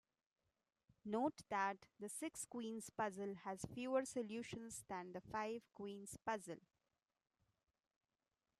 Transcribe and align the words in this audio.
Note 1.05 1.43
that 1.51 1.77
the 1.99 2.09
six 2.09 2.43
queens 2.45 2.89
puzzle 2.89 3.35
has 3.43 3.63
fewer 3.71 4.03
solutions 4.03 4.83
than 4.89 5.11
the 5.11 5.21
five 5.21 5.61
queens 5.75 6.17
puzzle. 6.25 6.57